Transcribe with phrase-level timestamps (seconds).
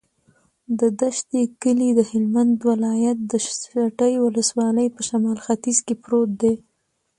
[0.79, 6.53] د دشټي کلی د هلمند ولایت، دشټي ولسوالي په شمال ختیځ کې پروت دی.